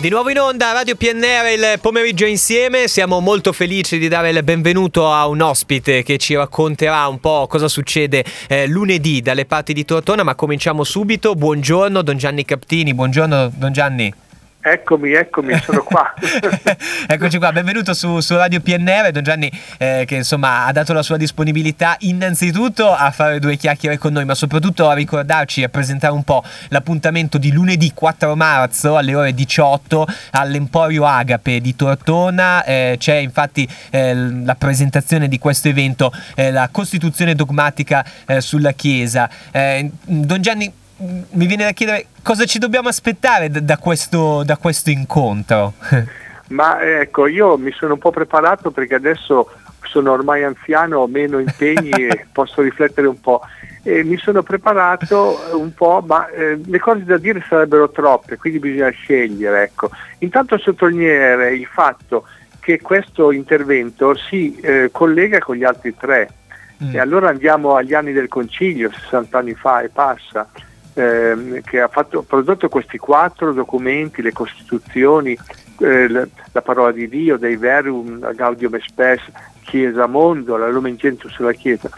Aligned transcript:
Di 0.00 0.08
nuovo 0.08 0.30
in 0.30 0.38
onda 0.38 0.72
Radio 0.72 0.96
PNR 0.96 1.74
il 1.74 1.78
pomeriggio 1.78 2.24
insieme, 2.24 2.88
siamo 2.88 3.20
molto 3.20 3.52
felici 3.52 3.98
di 3.98 4.08
dare 4.08 4.30
il 4.30 4.42
benvenuto 4.42 5.12
a 5.12 5.28
un 5.28 5.42
ospite 5.42 6.02
che 6.02 6.16
ci 6.16 6.34
racconterà 6.34 7.06
un 7.06 7.20
po' 7.20 7.46
cosa 7.46 7.68
succede 7.68 8.24
eh, 8.48 8.66
lunedì 8.66 9.20
dalle 9.20 9.44
parti 9.44 9.74
di 9.74 9.84
Tortona, 9.84 10.22
ma 10.22 10.34
cominciamo 10.34 10.84
subito. 10.84 11.34
Buongiorno 11.34 12.00
Don 12.00 12.16
Gianni 12.16 12.46
Captini, 12.46 12.94
buongiorno 12.94 13.52
Don 13.54 13.72
Gianni. 13.74 14.10
Eccomi, 14.62 15.12
eccomi, 15.12 15.58
sono 15.58 15.82
qua. 15.82 16.12
Eccoci 17.08 17.38
qua, 17.38 17.50
benvenuto 17.50 17.94
su, 17.94 18.20
su 18.20 18.36
Radio 18.36 18.60
PNR, 18.60 19.10
Don 19.10 19.22
Gianni 19.22 19.50
eh, 19.78 20.04
che 20.06 20.16
insomma 20.16 20.66
ha 20.66 20.72
dato 20.72 20.92
la 20.92 21.02
sua 21.02 21.16
disponibilità 21.16 21.96
innanzitutto 22.00 22.92
a 22.92 23.10
fare 23.10 23.38
due 23.38 23.56
chiacchiere 23.56 23.96
con 23.96 24.12
noi, 24.12 24.26
ma 24.26 24.34
soprattutto 24.34 24.88
a 24.88 24.92
ricordarci 24.92 25.62
e 25.62 25.70
presentare 25.70 26.12
un 26.12 26.24
po' 26.24 26.44
l'appuntamento 26.68 27.38
di 27.38 27.52
lunedì 27.52 27.92
4 27.94 28.36
marzo 28.36 28.98
alle 28.98 29.14
ore 29.14 29.32
18 29.32 30.06
all'Emporio 30.32 31.06
Agape 31.06 31.60
di 31.60 31.74
Tortona. 31.74 32.62
Eh, 32.62 32.96
c'è 32.98 33.14
infatti 33.16 33.66
eh, 33.90 34.14
la 34.14 34.54
presentazione 34.56 35.28
di 35.28 35.38
questo 35.38 35.68
evento, 35.68 36.12
eh, 36.34 36.50
la 36.50 36.68
Costituzione 36.70 37.34
dogmatica 37.34 38.04
eh, 38.26 38.42
sulla 38.42 38.72
Chiesa. 38.72 39.28
Eh, 39.50 39.90
Don 40.04 40.42
Gianni, 40.42 40.70
mi 41.00 41.46
viene 41.46 41.64
da 41.64 41.72
chiedere 41.72 42.06
cosa 42.22 42.44
ci 42.44 42.58
dobbiamo 42.58 42.88
aspettare 42.88 43.48
da, 43.48 43.60
da, 43.60 43.78
questo, 43.78 44.42
da 44.44 44.56
questo, 44.56 44.90
incontro. 44.90 45.74
Ma 46.48 46.80
ecco, 46.80 47.26
io 47.26 47.56
mi 47.56 47.70
sono 47.72 47.94
un 47.94 47.98
po' 47.98 48.10
preparato 48.10 48.70
perché 48.70 48.96
adesso 48.96 49.48
sono 49.82 50.12
ormai 50.12 50.44
anziano, 50.44 50.98
ho 50.98 51.06
meno 51.06 51.38
impegni 51.38 51.90
e 51.90 52.26
posso 52.32 52.60
riflettere 52.60 53.06
un 53.06 53.20
po'. 53.20 53.40
E 53.82 54.04
mi 54.04 54.18
sono 54.18 54.42
preparato 54.42 55.38
un 55.54 55.72
po', 55.72 56.02
ma 56.06 56.28
eh, 56.28 56.60
le 56.62 56.78
cose 56.78 57.04
da 57.04 57.16
dire 57.16 57.42
sarebbero 57.48 57.90
troppe, 57.90 58.36
quindi 58.36 58.58
bisogna 58.58 58.90
scegliere. 58.90 59.62
Ecco. 59.62 59.90
Intanto 60.18 60.58
sottolineare 60.58 61.54
il 61.54 61.66
fatto 61.66 62.26
che 62.58 62.80
questo 62.80 63.32
intervento 63.32 64.14
si 64.16 64.54
eh, 64.56 64.90
collega 64.92 65.38
con 65.38 65.56
gli 65.56 65.64
altri 65.64 65.94
tre. 65.96 66.28
Mm. 66.82 66.94
E 66.94 66.98
allora 66.98 67.28
andiamo 67.28 67.76
agli 67.76 67.94
anni 67.94 68.12
del 68.12 68.28
concilio, 68.28 68.90
60 68.90 69.38
anni 69.38 69.54
fa 69.54 69.80
e 69.80 69.88
passa 69.88 70.48
ehm, 70.94 71.60
che 71.62 71.80
ha 71.80 71.88
fatto, 71.88 72.22
prodotto 72.22 72.68
questi 72.68 72.98
quattro 72.98 73.52
documenti, 73.52 74.22
le 74.22 74.32
Costituzioni, 74.32 75.36
eh, 75.80 76.08
la 76.08 76.62
parola 76.62 76.92
di 76.92 77.08
Dio, 77.08 77.36
dei 77.36 77.56
Verum, 77.56 78.32
Gaudium 78.34 78.78
Spes, 78.80 79.20
Chiesa 79.62 80.06
Mondo, 80.06 80.56
la 80.56 80.68
Lumen 80.68 80.96
Gentium 80.96 81.30
sulla 81.30 81.52
Chiesa. 81.52 81.88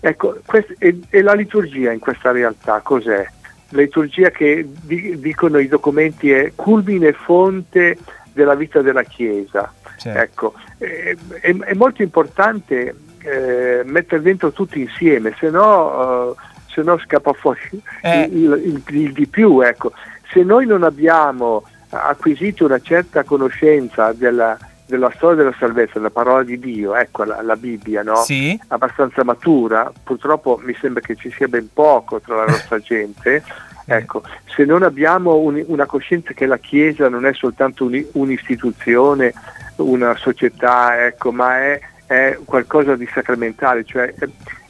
Ecco, 0.00 0.38
quest- 0.46 0.74
e, 0.78 1.00
e, 1.10 1.22
la 1.22 1.34
liturgia 1.34 1.92
in 1.92 1.98
questa 1.98 2.32
realtà 2.32 2.80
cos'è? 2.80 3.26
La 3.70 3.82
liturgia 3.82 4.30
che 4.30 4.66
di- 4.82 5.18
dicono 5.20 5.58
i 5.58 5.68
documenti 5.68 6.30
è 6.30 6.52
culmine 6.54 7.08
e 7.08 7.12
fonte 7.12 7.98
della 8.32 8.54
vita 8.54 8.80
della 8.80 9.02
Chiesa. 9.02 9.72
Certo. 9.96 10.18
Ecco, 10.18 10.54
è, 10.78 11.14
è, 11.40 11.56
è, 11.56 11.74
molto 11.74 12.02
importante 12.02 12.94
eh, 13.18 13.82
mettere 13.84 14.22
dentro 14.22 14.50
tutti 14.50 14.80
insieme, 14.80 15.34
se 15.38 15.50
no 15.50 16.30
eh, 16.30 16.34
se 16.72 16.82
no 16.82 16.98
scappa 16.98 17.32
fuori 17.32 17.60
eh. 18.02 18.22
il, 18.22 18.82
il, 18.86 18.96
il, 18.96 19.12
di 19.12 19.26
più. 19.26 19.60
Ecco. 19.60 19.92
Se 20.32 20.42
noi 20.42 20.66
non 20.66 20.82
abbiamo 20.82 21.64
acquisito 21.90 22.64
una 22.64 22.80
certa 22.80 23.24
conoscenza 23.24 24.12
della, 24.12 24.56
della 24.86 25.10
storia 25.14 25.36
della 25.36 25.56
salvezza, 25.58 25.94
della 25.94 26.10
parola 26.10 26.42
di 26.42 26.58
Dio, 26.58 26.94
ecco 26.94 27.24
la, 27.24 27.42
la 27.42 27.56
Bibbia, 27.56 28.02
no? 28.02 28.16
sì. 28.16 28.58
abbastanza 28.68 29.24
matura, 29.24 29.90
purtroppo 30.02 30.60
mi 30.62 30.76
sembra 30.80 31.00
che 31.00 31.16
ci 31.16 31.30
sia 31.30 31.48
ben 31.48 31.68
poco 31.72 32.20
tra 32.20 32.36
la 32.36 32.46
nostra 32.46 32.78
gente. 32.82 33.42
Ecco, 33.86 34.22
se 34.44 34.64
non 34.64 34.84
abbiamo 34.84 35.38
un, 35.38 35.60
una 35.66 35.86
coscienza 35.86 36.32
che 36.32 36.46
la 36.46 36.58
Chiesa 36.58 37.08
non 37.08 37.26
è 37.26 37.32
soltanto 37.32 37.86
un, 37.86 38.04
un'istituzione, 38.12 39.32
una 39.76 40.14
società, 40.16 41.06
ecco, 41.06 41.32
ma 41.32 41.58
è, 41.58 41.80
è, 42.06 42.38
qualcosa 42.44 42.94
di 42.94 43.08
sacramentale, 43.12 43.84
cioè 43.84 44.14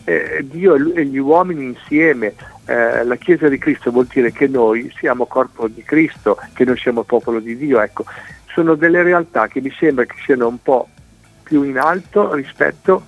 eh, 0.04 0.44
Dio 0.48 0.74
e 0.94 1.04
gli 1.04 1.18
uomini 1.18 1.64
insieme, 1.64 2.34
eh, 2.66 3.04
la 3.04 3.16
Chiesa 3.16 3.48
di 3.48 3.58
Cristo 3.58 3.90
vuol 3.90 4.06
dire 4.06 4.32
che 4.32 4.46
noi 4.46 4.92
siamo 4.96 5.26
corpo 5.26 5.68
di 5.68 5.82
Cristo, 5.82 6.38
che 6.52 6.64
noi 6.64 6.76
siamo 6.76 7.02
popolo 7.02 7.40
di 7.40 7.56
Dio, 7.56 7.80
ecco, 7.80 8.04
sono 8.52 8.74
delle 8.74 9.02
realtà 9.02 9.48
che 9.48 9.60
mi 9.60 9.72
sembra 9.78 10.04
che 10.04 10.16
siano 10.24 10.48
un 10.48 10.60
po' 10.62 10.88
più 11.42 11.62
in 11.62 11.78
alto 11.78 12.34
rispetto 12.34 13.02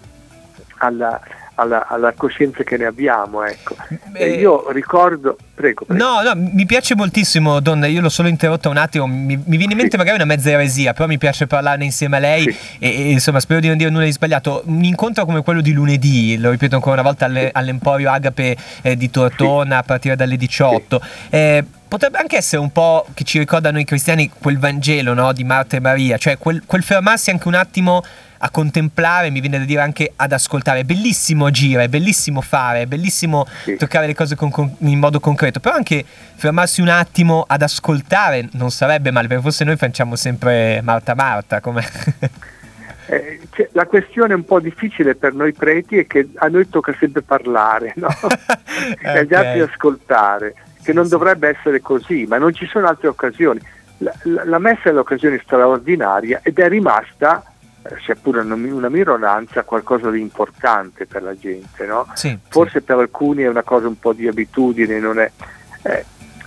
alla, 0.79 1.21
alla, 1.55 1.87
alla 1.87 2.13
coscienza 2.17 2.63
che 2.63 2.77
ne 2.77 2.87
abbiamo. 2.87 3.43
Ecco. 3.45 3.77
E 4.13 4.31
io 4.35 4.71
ricordo, 4.71 5.37
prego, 5.55 5.85
prego, 5.85 6.03
No, 6.03 6.23
no, 6.23 6.33
mi 6.35 6.67
piace 6.67 6.95
moltissimo, 6.95 7.61
donna, 7.61 7.87
io 7.87 8.01
l'ho 8.01 8.09
solo 8.09 8.29
interrotta 8.29 8.69
un 8.69 8.77
attimo, 8.77 9.07
mi, 9.07 9.37
mi 9.37 9.57
viene 9.57 9.73
in 9.73 9.79
mente 9.79 9.93
sì. 9.93 9.97
magari 9.97 10.17
una 10.17 10.25
mezza 10.25 10.51
eresia, 10.51 10.93
però 10.93 11.07
mi 11.07 11.19
piace 11.19 11.47
parlarne 11.47 11.85
insieme 11.85 12.17
a 12.17 12.21
lei 12.21 12.43
sì. 12.43 12.77
e, 12.79 12.89
e, 12.89 13.11
insomma 13.11 13.41
spero 13.41 13.61
di 13.61 13.69
non 13.69 13.77
dire 13.77 13.91
nulla 13.91 14.05
di 14.05 14.13
sbagliato. 14.13 14.63
Un 14.67 14.85
incontro 14.85 15.25
come 15.25 15.43
quello 15.43 15.61
di 15.61 15.73
lunedì, 15.73 16.37
lo 16.39 16.51
ripeto 16.51 16.75
ancora 16.75 16.95
una 16.95 17.09
volta, 17.09 17.27
alle, 17.27 17.51
all'Emporio 17.53 18.11
Agape 18.11 18.57
eh, 18.83 18.97
di 18.97 19.11
Tortona 19.11 19.75
sì. 19.75 19.81
a 19.81 19.83
partire 19.83 20.17
dalle 20.17 20.37
18. 20.37 21.01
Eh, 21.31 21.65
potrebbe 21.93 22.17
anche 22.17 22.39
essere 22.39 22.63
un 22.63 22.73
po' 22.73 23.07
che 23.13 23.23
ci 23.25 23.39
ricorda 23.39 23.71
noi 23.71 23.85
cristiani 23.85 24.31
quel 24.39 24.59
Vangelo 24.59 25.13
no, 25.13 25.33
di 25.35 25.45
Marta 25.45 25.77
e 25.77 25.81
Maria, 25.81 26.17
cioè 26.17 26.39
quel, 26.39 26.63
quel 26.65 26.83
fermarsi 26.83 27.29
anche 27.29 27.49
un 27.49 27.55
attimo 27.55 28.03
a 28.45 28.51
contemplare, 28.51 29.31
mi 29.31 29.41
viene 29.41 29.59
da 29.59 29.65
dire 29.65 29.81
anche 29.81 30.13
ad 30.17 30.33
ascoltare. 30.33 30.81
È 30.81 30.85
bellissimo 30.85 31.47
agire, 31.47 31.85
è 31.85 31.89
bellissimo 31.89 32.41
fare, 32.41 32.83
è 32.83 32.87
bellissimo 32.87 33.47
sì. 33.63 33.77
toccare 33.77 34.07
le 34.07 34.15
cose 34.15 34.35
con, 34.35 34.51
con, 34.51 34.75
in 34.79 34.99
modo 34.99 35.21
concreto, 35.21 35.61
però 35.61 35.77
anche 35.77 36.05
fermarsi 36.05 36.81
un 36.81 36.89
attimo 36.89 37.45
ad 37.47 37.63
ascoltare 37.63 38.49
non 38.53 38.71
sarebbe 38.71 39.13
male, 39.13 39.29
perché 39.29 39.43
forse 39.43 39.65
noi 39.65 39.77
facciamo 39.77 40.17
sempre 40.17 40.81
Marta 40.83 41.15
Marta. 41.15 41.61
Come... 41.61 41.85
Eh, 43.07 43.41
cioè, 43.51 43.69
la 43.73 43.87
questione 43.87 44.35
un 44.35 44.45
po' 44.45 44.59
difficile 44.59 45.15
per 45.15 45.35
noi 45.35 45.53
preti 45.53 45.99
è 45.99 46.07
che 46.07 46.31
a 46.37 46.49
noi 46.49 46.69
tocca 46.69 46.95
sempre 46.99 47.23
parlare 47.23 47.93
no? 47.97 48.09
okay. 48.23 48.97
e 49.01 49.19
agli 49.19 49.35
altri 49.35 49.61
ascoltare, 49.61 50.55
che 50.83 50.93
non 50.93 51.07
dovrebbe 51.07 51.49
essere 51.49 51.81
così, 51.81 52.27
ma 52.27 52.39
non 52.39 52.53
ci 52.55 52.67
sono 52.67 52.89
altre 52.89 53.07
occasioni. 53.09 53.61
La, 53.99 54.13
la, 54.23 54.45
la 54.47 54.59
messa 54.59 54.89
è 54.89 54.93
l'occasione 54.93 55.41
straordinaria 55.45 56.41
ed 56.43 56.59
è 56.59 56.69
rimasta 56.69 57.45
sia 58.05 58.15
pure 58.15 58.41
una 58.41 58.89
minoranza, 58.89 59.65
qualcosa 59.65 60.11
di 60.11 60.21
importante 60.21 61.07
per 61.07 61.23
la 61.23 61.37
gente. 61.37 61.87
No? 61.87 62.07
Sì, 62.15 62.37
Forse 62.49 62.79
sì. 62.81 62.85
per 62.85 62.99
alcuni 62.99 63.43
è 63.43 63.49
una 63.49 63.63
cosa 63.63 63.89
un 63.89 63.99
po' 63.99 64.13
di 64.13 64.29
abitudine, 64.29 64.99
non 64.99 65.19
è, 65.19 65.31
eh, 65.83 66.05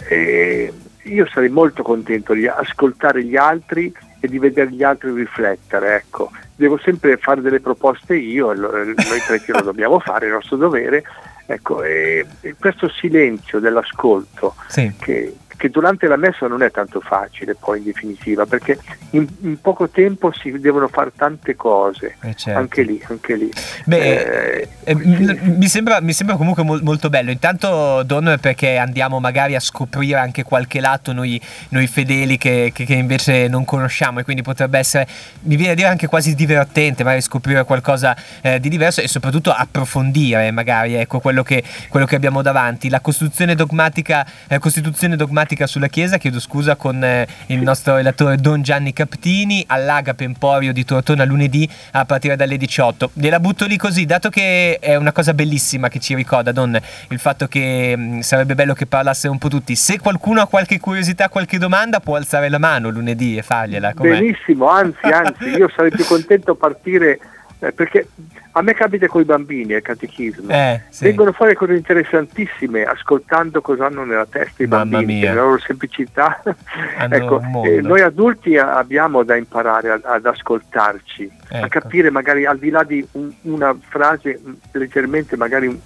eh, 0.09 0.73
io 1.03 1.27
sarei 1.27 1.49
molto 1.49 1.83
contento 1.83 2.33
di 2.33 2.47
ascoltare 2.47 3.23
gli 3.23 3.35
altri 3.35 3.93
e 4.19 4.27
di 4.27 4.39
vedere 4.39 4.71
gli 4.71 4.83
altri 4.83 5.13
riflettere. 5.13 5.95
Ecco. 5.95 6.31
Devo 6.55 6.77
sempre 6.77 7.17
fare 7.17 7.41
delle 7.41 7.59
proposte 7.59 8.15
io, 8.15 8.53
noi 8.53 8.95
preti 9.27 9.51
lo 9.51 9.61
dobbiamo 9.63 9.99
fare, 9.99 10.25
è 10.25 10.27
il 10.29 10.35
nostro 10.35 10.57
dovere. 10.57 11.03
Ecco, 11.47 11.83
e, 11.83 12.25
e 12.41 12.55
questo 12.57 12.89
silenzio 12.89 13.59
dell'ascolto 13.59 14.55
sì. 14.67 14.91
che, 14.99 15.35
che 15.57 15.69
durante 15.69 16.07
la 16.07 16.17
messa 16.17 16.47
non 16.47 16.61
è 16.61 16.71
tanto 16.71 16.99
facile 16.99 17.55
poi 17.55 17.79
in 17.79 17.85
definitiva 17.85 18.45
perché 18.45 18.77
in, 19.11 19.27
in 19.41 19.59
poco 19.61 19.89
tempo 19.89 20.31
si 20.33 20.51
devono 20.59 20.87
fare 20.87 21.11
tante 21.15 21.55
cose 21.55 22.17
eh 22.21 22.35
certo. 22.35 22.59
anche 22.59 22.81
lì 22.83 23.01
anche 23.07 23.35
lì 23.35 23.51
Beh, 23.85 23.97
eh, 23.97 24.67
eh, 24.83 24.95
sì. 24.95 25.05
mi, 25.05 25.67
sembra, 25.67 26.01
mi, 26.01 26.13
sembra, 26.13 26.35
comunque 26.35 26.63
mo- 26.63 26.79
molto 26.81 27.09
bello 27.09 27.31
intanto 27.31 28.03
Don 28.03 28.37
perché 28.41 28.77
andiamo 28.77 29.19
magari 29.19 29.55
a 29.55 29.59
scoprire 29.59 30.19
anche 30.19 30.43
qualche 30.43 30.79
lato 30.79 31.13
noi, 31.13 31.39
noi 31.69 31.87
fedeli 31.87 32.37
che, 32.37 32.71
che, 32.73 32.85
che, 32.85 32.93
invece 32.93 33.47
non 33.47 33.65
conosciamo 33.65 34.19
e 34.19 34.23
quindi 34.23 34.41
potrebbe 34.41 34.77
essere 34.77 35.07
mi 35.41 35.55
viene 35.55 35.73
a 35.73 35.75
dire 35.75 35.87
anche 35.87 36.07
quasi 36.07 36.35
divertente 36.35 37.03
magari 37.03 37.21
scoprire 37.21 37.63
qualcosa 37.63 38.15
eh, 38.41 38.59
di 38.59 38.69
diverso 38.69 39.01
e 39.01 39.07
soprattutto 39.07 39.51
approfondire 39.51 40.51
magari 40.51 40.95
ecco 40.95 41.19
quello 41.19 41.43
che, 41.43 41.63
quello 41.89 42.05
che 42.05 42.15
abbiamo 42.15 42.41
davanti 42.41 42.89
la 42.89 42.99
costituzione 42.99 43.55
dogmatica, 43.55 44.25
eh, 44.47 44.59
costituzione 44.59 45.15
dogmatica 45.15 45.44
tematica 45.45 45.67
sulla 45.67 45.87
Chiesa, 45.87 46.17
chiedo 46.17 46.39
scusa 46.39 46.75
con 46.75 47.01
eh, 47.03 47.27
il 47.47 47.61
nostro 47.61 47.95
relatore 47.95 48.37
Don 48.37 48.61
Gianni 48.61 48.91
Captini 48.91 49.63
all'Agape 49.67 50.23
Emporio 50.23 50.73
di 50.73 50.83
Tortona 50.83 51.23
lunedì 51.23 51.69
a 51.91 52.03
partire 52.05 52.35
dalle 52.35 52.57
18. 52.57 53.11
Gliela 53.13 53.39
butto 53.39 53.65
lì 53.65 53.77
così, 53.77 54.05
dato 54.05 54.29
che 54.29 54.79
è 54.79 54.95
una 54.95 55.11
cosa 55.11 55.33
bellissima 55.33 55.87
che 55.87 55.99
ci 55.99 56.15
ricorda, 56.15 56.51
Don, 56.51 56.77
il 57.09 57.19
fatto 57.19 57.47
che 57.47 57.93
mm, 57.95 58.19
sarebbe 58.19 58.55
bello 58.55 58.73
che 58.73 58.87
parlassero 58.87 59.31
un 59.31 59.37
po' 59.37 59.47
tutti. 59.47 59.75
Se 59.75 59.99
qualcuno 59.99 60.41
ha 60.41 60.47
qualche 60.47 60.79
curiosità, 60.79 61.29
qualche 61.29 61.57
domanda, 61.59 61.99
può 61.99 62.15
alzare 62.15 62.49
la 62.49 62.59
mano 62.59 62.89
lunedì 62.89 63.37
e 63.37 63.43
fargliela. 63.43 63.93
Com'è? 63.93 64.09
Benissimo, 64.09 64.67
anzi, 64.67 65.05
anzi, 65.05 65.49
io 65.49 65.69
sarei 65.75 65.91
più 65.91 66.05
contento 66.05 66.55
partire 66.55 67.19
eh, 67.59 67.71
perché 67.71 68.07
a 68.51 68.61
me 68.61 68.73
capita 68.73 69.07
con 69.07 69.21
i 69.21 69.25
bambini 69.25 69.73
al 69.73 69.81
catechismo, 69.81 70.51
eh, 70.51 70.81
sì. 70.89 71.05
vengono 71.05 71.31
fuori 71.31 71.55
cose 71.55 71.73
interessantissime 71.73 72.83
ascoltando 72.83 73.61
cosa 73.61 73.85
hanno 73.85 74.03
nella 74.03 74.25
testa 74.25 74.63
i 74.63 74.67
Mamma 74.67 74.97
bambini, 74.97 75.19
mia. 75.19 75.33
la 75.33 75.41
loro 75.41 75.59
semplicità. 75.59 76.41
ecco, 77.09 77.41
eh, 77.63 77.81
noi 77.81 78.01
adulti 78.01 78.57
abbiamo 78.57 79.23
da 79.23 79.35
imparare 79.35 79.91
ad, 79.91 80.01
ad 80.03 80.25
ascoltarci, 80.25 81.31
ecco. 81.49 81.65
a 81.65 81.67
capire 81.69 82.09
magari 82.09 82.45
al 82.45 82.57
di 82.57 82.69
là 82.69 82.83
di 82.83 83.05
un, 83.13 83.33
una 83.41 83.75
frase 83.79 84.39
leggermente 84.71 85.37
magari 85.37 85.81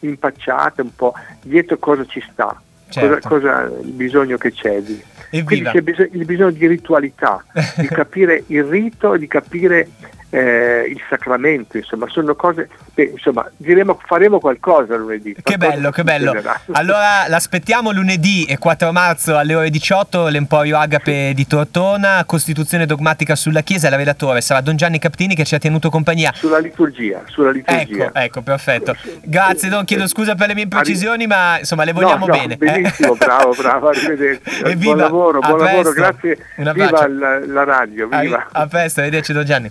impacciata, 0.00 0.82
un 0.82 0.94
po' 0.94 1.14
dietro 1.42 1.76
cosa 1.78 2.04
ci 2.06 2.24
sta. 2.32 2.60
certo. 2.88 3.28
cosa, 3.28 3.62
cosa 3.62 3.80
il 3.82 3.92
bisogno 3.92 4.38
che 4.38 4.52
c'è. 4.52 4.80
Di. 4.80 5.02
Quindi 5.44 5.70
c'è 5.70 5.80
bisogno, 5.80 6.10
il 6.12 6.24
bisogno 6.24 6.50
di 6.50 6.66
ritualità, 6.66 7.42
di 7.76 7.86
capire 7.88 8.44
il 8.48 8.64
rito, 8.64 9.16
di 9.16 9.26
capire 9.26 9.88
eh, 10.34 10.86
il 10.88 10.98
sacramento, 11.10 11.76
insomma, 11.76 12.06
sono 12.08 12.34
cose, 12.34 12.66
beh, 12.94 13.10
insomma, 13.12 13.46
diremo, 13.58 14.00
faremo 14.06 14.40
qualcosa 14.40 14.96
lunedì. 14.96 15.34
Che 15.34 15.42
qualcosa 15.42 15.70
bello, 15.70 15.90
che 15.90 16.04
bello. 16.04 16.32
Allora 16.72 17.28
l'aspettiamo 17.28 17.90
lunedì 17.92 18.44
e 18.44 18.56
4 18.56 18.92
marzo 18.92 19.36
alle 19.36 19.54
ore 19.54 19.68
18, 19.68 20.28
l'Emporio 20.28 20.78
Agape 20.78 21.32
di 21.34 21.46
Tortona, 21.46 22.24
Costituzione 22.24 22.86
dogmatica 22.86 23.36
sulla 23.36 23.60
Chiesa, 23.60 23.90
la 23.90 23.96
relatore 23.96 24.40
sarà 24.40 24.62
Don 24.62 24.74
Gianni 24.76 24.98
Captini 24.98 25.34
che 25.34 25.44
ci 25.44 25.54
ha 25.54 25.58
tenuto 25.58 25.90
compagnia. 25.90 26.32
Sulla 26.34 26.58
liturgia, 26.58 27.22
sulla 27.26 27.50
liturgia. 27.50 28.06
Ecco, 28.06 28.14
ecco, 28.18 28.40
perfetto. 28.40 28.96
Grazie 29.22 29.68
Don, 29.68 29.84
chiedo 29.84 30.06
scusa 30.08 30.34
per 30.34 30.48
le 30.48 30.54
mie 30.54 30.62
imprecisioni, 30.62 31.26
ma 31.26 31.58
insomma 31.58 31.84
le 31.84 31.92
vogliamo 31.92 32.24
No, 32.26 32.32
no, 32.32 32.38
bene. 32.38 32.54
eh. 32.54 32.56
Benissimo, 32.56 33.14
bravo, 33.16 33.52
bravo, 33.58 33.88
arrivederci. 33.88 34.62
Evviva, 34.64 34.76
buon 34.76 34.96
lavoro, 34.96 35.38
buon 35.40 35.58
lavoro, 35.58 35.92
grazie. 35.92 36.38
Viva 36.56 37.06
la, 37.06 37.38
la 37.44 37.64
radio, 37.64 38.08
viva. 38.08 38.48
A, 38.50 38.62
a 38.62 38.66
presto, 38.66 39.00
arrivederci 39.00 39.32
Don 39.34 39.44
Gianni. 39.44 39.70